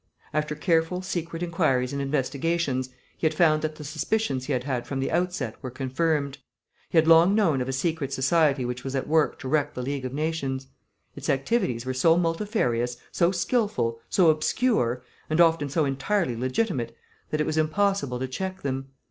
[0.33, 4.87] After careful secret inquiries and investigations, he had found that the suspicions he had had
[4.87, 6.39] from the outset were confirmed.
[6.89, 9.83] He had long known of a secret society which was at work to wreck the
[9.83, 10.65] League of Nations.
[11.15, 16.97] Its activities were so multifarious, so skilful, so obscure, and often so entirely legitimate,
[17.29, 18.87] that it was impossible to check them.